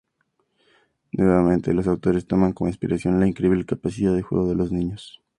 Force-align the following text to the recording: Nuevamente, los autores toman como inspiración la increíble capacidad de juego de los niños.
Nuevamente, 1.11 1.75
los 1.75 1.85
autores 1.85 2.25
toman 2.25 2.53
como 2.53 2.71
inspiración 2.71 3.19
la 3.19 3.27
increíble 3.27 3.65
capacidad 3.67 4.15
de 4.15 4.23
juego 4.23 4.47
de 4.49 4.55
los 4.55 4.71
niños. 4.71 5.21